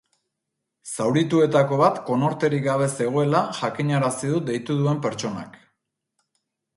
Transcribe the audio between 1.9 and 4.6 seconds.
konorterik gabe zegoela jakinarazi du